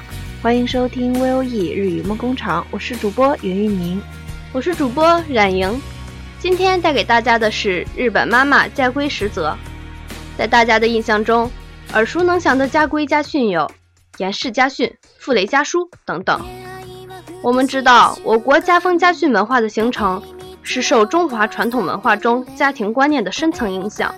[0.44, 4.02] 欢迎收听 VOE 日语梦工厂，我是主播袁玉宁。
[4.54, 5.82] 我是主播冉莹，
[6.39, 9.55] 今天带给大家的是日本妈妈家规十则。
[10.38, 11.49] 在大家的印象中，
[11.94, 13.70] 耳熟能详的家规家训有
[14.17, 16.39] 严氏家训、傅雷家书等等。
[17.42, 20.22] 我们知道，我国家风家训文化的形成
[20.61, 24.14] 是受中华传统文化中家庭观念的深层影响。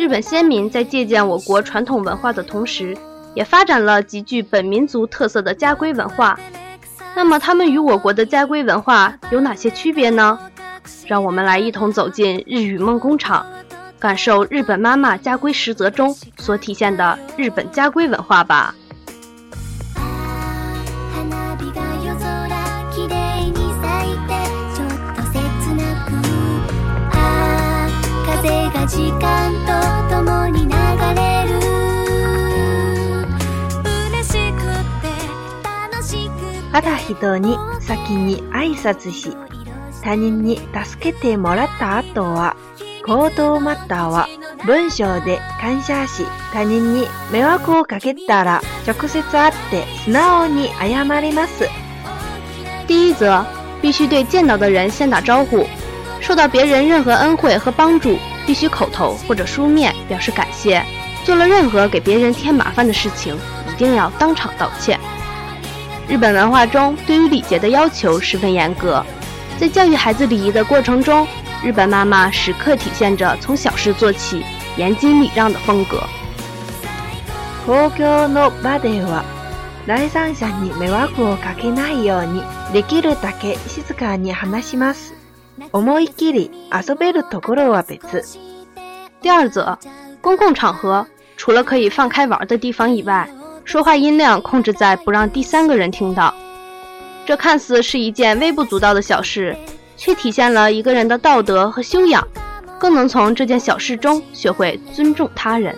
[0.00, 2.96] 日本先民在借鉴我国传统文化的同时，
[3.34, 6.40] 也发展了极具本民族特色的家规文化。
[7.14, 10.38] 那么，他们与我国的家规文化有哪些区别呢？
[11.06, 13.44] 让我们来一同走进日语梦工厂，
[13.98, 18.74] 感受日本妈妈家规十则中所体现的日本家规文化吧。
[28.72, 30.68] が時間と共に流
[31.14, 31.58] れる
[33.82, 34.62] 嬉しく
[35.02, 35.10] て
[35.62, 39.36] 楽しくてあ人に先に挨拶し
[40.02, 42.56] 他人に助けてもらった後は
[43.06, 44.28] 行動マッターは
[44.66, 51.64] 文章で感謝し他人に迷惑をかけたら直接会って素直に謝ります。
[52.88, 53.44] 第一则，
[53.80, 55.64] 必须对见到的人先打招呼，
[56.20, 58.18] 受到别人任何恩惠和帮助，
[58.49, 60.83] 必须口头或者书面表示感谢。
[61.23, 63.35] 做了任何给别人添麻烦的事情，
[63.67, 64.99] 一定要当场道歉。
[66.07, 69.03] 日本文化中对于礼节的要求十分严格，
[69.57, 71.27] 在教育孩子礼仪的过程中，
[71.63, 74.45] 日本妈妈时刻体现着从小事做起、
[74.77, 76.03] 严谨礼让的风格。
[77.65, 79.23] 公共の場では、
[79.87, 85.18] 第三者に迷惑をかけないように、できるだけ静かに話します。
[85.71, 88.37] 思い切り遊べるところは別。
[89.21, 89.77] 第二则，
[90.21, 91.07] 公共场合
[91.37, 93.29] 除了可以放开玩的地方以外，
[93.63, 96.33] 说话音量控制在不让第三个人听到。
[97.25, 99.55] 这看似是一件微不足道的小事，
[99.97, 102.27] 却体现了一个人的道德和修养，
[102.79, 105.75] 更能从这件小事中学会尊重他人。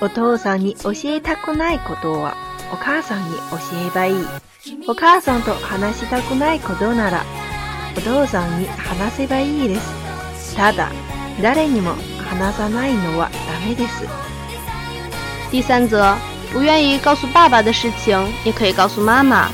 [0.00, 2.36] お父さんに教えたくないことは、
[2.72, 4.26] お母さんに教えばいい。
[4.86, 7.24] お母さんと話したくないことなら、
[7.96, 10.56] お父さんに話せばいいです。
[10.56, 10.90] ただ、
[11.40, 11.94] 誰にも
[12.28, 14.06] 話さないのはダメです。
[15.50, 16.14] 第三则，
[16.52, 19.48] 不愿意告诉爸爸的事情，你可以告诉妈妈；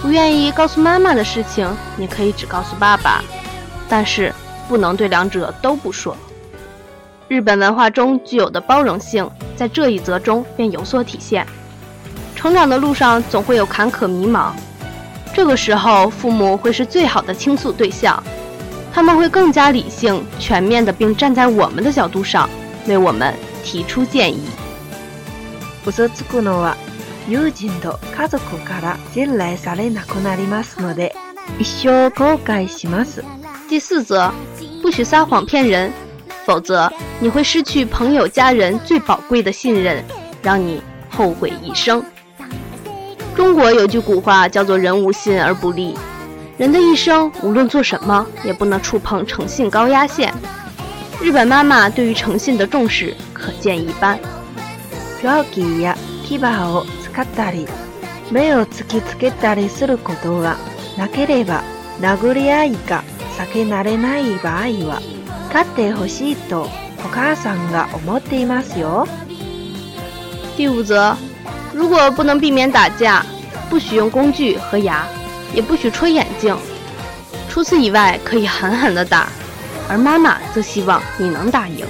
[0.00, 3.22] 不愿意告诉妈妈的事情，你可以只告诉爸爸，
[3.88, 4.32] 但是
[4.68, 6.16] 不能对两者都不说。
[7.26, 11.46] 日本文化中具有的包容性，在这一则中便有所体现。
[12.36, 14.52] 成长的路上总会有坎坷迷茫，
[15.34, 18.22] 这个时候父母会是最好的倾诉对象，
[18.92, 22.48] 他们会更加理性、全面的，并站在我们的角度上，
[22.86, 23.34] 为我们
[23.64, 24.42] 提出建议。
[25.84, 26.76] 嘘つくのは
[27.28, 31.14] 友人と家族から信頼されなくなりますので
[31.58, 33.22] 一生後悔します。
[33.68, 34.30] 第四则，
[34.82, 35.90] 不许撒谎骗人，
[36.46, 36.90] 否则
[37.20, 40.02] 你会失去朋友、家人最宝贵的信任，
[40.42, 40.80] 让你
[41.10, 42.02] 后悔一生。
[43.38, 45.94] 中国有句古话叫做“人无信而不立”，
[46.56, 50.32] 人的一生无论做什么，也不能触碰诚信高压线。
[51.20, 54.18] 日本妈妈对于诚信的重视可见一斑。
[55.22, 55.96] ローキーや
[56.28, 57.66] 牙を使ったり、
[58.30, 60.56] 目を突きつけたりすることが
[60.98, 61.62] なければ、
[62.00, 63.02] 殴り合いが
[63.38, 65.00] 避けられない場合は、
[65.48, 66.68] 勝ってほしいと
[67.04, 69.06] お母さんが思っていますよ。
[70.56, 71.16] 第五则，
[71.78, 73.24] 如果不能避免打架，
[73.68, 75.04] 不许用工具和牙，
[75.52, 76.56] 也不许戳眼睛。
[77.48, 79.28] 除此以外，可以狠狠地打，
[79.88, 81.86] 而妈妈则希望你能打赢。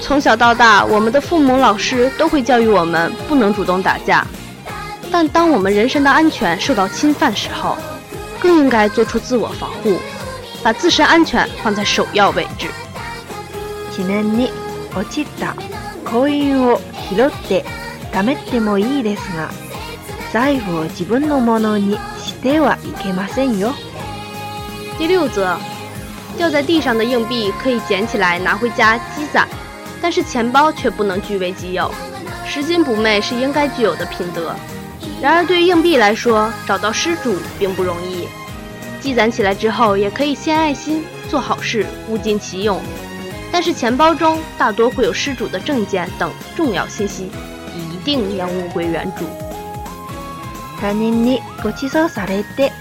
[0.00, 4.26] 从小到大，我们的父母、老师都会教育我们不能主动打架，
[5.10, 7.76] 但当我们人身的安全受到侵犯时候，
[8.40, 9.98] 更应该做出自我防护，
[10.62, 12.68] 把自身安全放在首要位置。
[13.94, 14.50] 記念に
[14.94, 15.54] 落ちた
[16.04, 17.64] コインを拾って
[18.14, 19.50] 貯めてもいいですが、
[20.32, 23.72] 財布を自分のものにしてはいけませんよ。
[24.98, 25.56] 第六则，
[26.36, 29.46] 掉在地上的硬币可以捡起来拿回家积攒，
[30.00, 31.90] 但是钱包却不能据为己有。
[32.46, 34.54] 拾金不昧是应该具有的品德。
[35.22, 38.28] 然而，对于硬币来说，找到失主并不容易。
[39.00, 42.80] 积攒起来之后，也可以献爱心、做好事，物尽其用。
[43.52, 47.53] 但是钱包中大多会有失主的证件等重要信息，一
[48.04, 49.24] 定要物归原主。
[50.80, 52.72] 他人にご馳走されて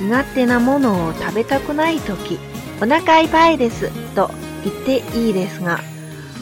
[0.00, 2.38] 苦手なものを食べたくないとき、
[2.82, 4.30] お腹いっぱいですと
[4.62, 5.80] 言っていいですが、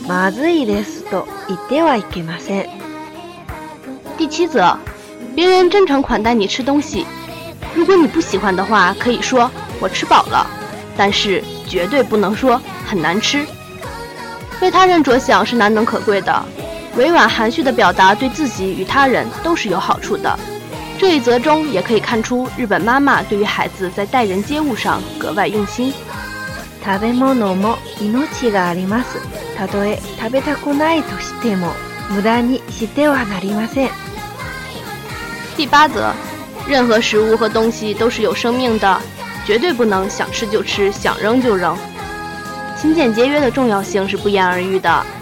[0.07, 2.67] まずいですと言ってはいけません。
[4.19, 4.77] 第七则，
[5.37, 7.07] 别人真诚款待你吃东西，
[7.77, 9.49] 如果你不喜欢的话，可以说
[9.81, 10.47] 我吃饱了，
[10.97, 13.47] 但是绝对不能说很难吃。
[14.61, 16.45] 为他人着想是难能可贵的，
[16.97, 20.39] 委婉含蓄的表达对自己与他人都是有好处的。
[20.99, 25.93] 这一则中也可以看出日本妈妈对于孩子在待人接物上格外用心。
[26.85, 29.21] 食べ物も命があります。
[29.57, 31.73] たとえ食べたくないとしても
[32.11, 33.91] 無駄にしてはなりません。
[35.57, 36.13] 第八则，
[36.67, 39.01] 任何食物和东西都是有生命的，
[39.45, 41.77] 绝对不能想吃就吃，想扔就扔。
[42.81, 45.22] 勤俭节约的重要性是不言而喻的，在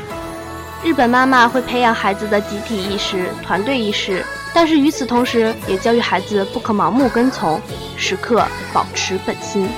[0.84, 7.60] 日本妈妈会培养孩子的集体意识、团队意识，但是与此同时，也教育孩子不可盲目跟从，
[7.96, 9.68] 时刻保持本心。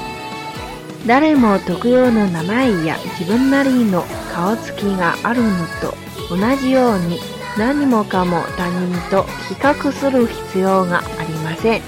[1.07, 4.05] 誰も特有の名前や自分なりの
[4.35, 5.51] 顔つきがあるの
[5.81, 5.95] と
[6.29, 7.21] 同じように
[7.57, 11.83] 何もかも他人と比較する必要がありません。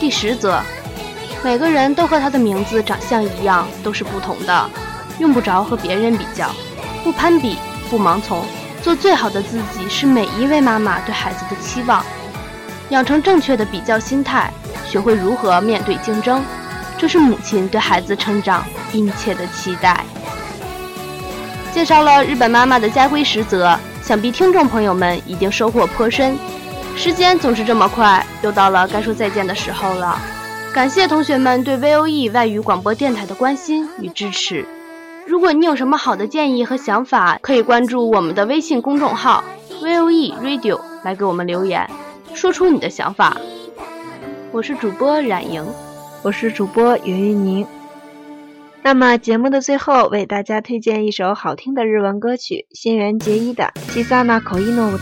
[0.00, 0.60] 第十则，
[1.42, 4.70] 每个人都和他的名字、长相一样，都是不同的，
[5.18, 6.50] 用不着和别人比较，
[7.03, 7.57] 不攀比，
[7.89, 8.43] 不盲从，
[8.81, 12.03] 做最好的自己是每一位妈妈对孩子的期望。
[12.89, 14.51] 养成正确的比较心态，
[14.89, 16.43] 学会如何面对竞争，
[16.97, 20.03] 这是母亲对孩子成长殷切的期待。
[21.71, 26.35] 介绍了日本妈妈的家规实则，想必听众朋友们一定收获颇深。
[26.97, 30.19] 时间总是这么快，又到了该说再见的时候了。
[30.73, 34.65] 感谢同学们对 VOE 外语广播电台的关心与支持。
[35.28, 39.42] 如果你有什么好的建议和想法，可以关注我们的微信公众号
[39.82, 41.88] VOE Radio 来给我们留言，
[42.34, 43.36] 说出你的想法。
[44.52, 45.64] 我是主播冉莹，
[46.22, 47.66] 我是主播云云宁。
[48.82, 54.98] 那么节目的最后，为大家推荐一首好听的日文歌曲新垣结衣的《小さな恋の歌》。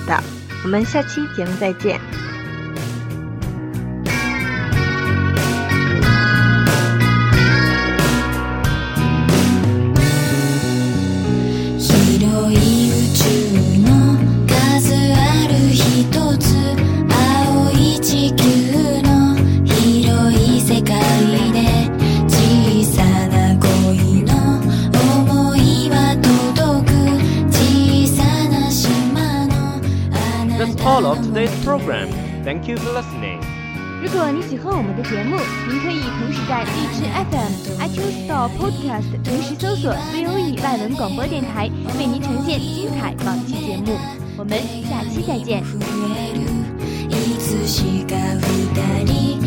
[0.62, 2.15] 我们下期节目再见。
[31.86, 32.08] program.
[32.44, 33.40] Thank you for listening.
[34.02, 35.36] 如果你喜欢我们的节目，
[35.68, 43.96] 您可以同时在荔枝 FM、iTunes Store、Podcast 同时搜索 VOE 外文广播电台，为您呈现精彩往期节目。
[44.36, 44.58] 我们
[44.88, 45.62] 下期再见。
[47.12, 49.45] いつしか二人